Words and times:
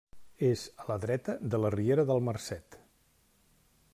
És 0.47 0.63
a 0.85 0.87
la 0.91 0.95
dreta 1.03 1.35
de 1.55 1.59
la 1.65 1.71
riera 1.77 2.07
del 2.13 2.25
Marcet. 2.31 2.81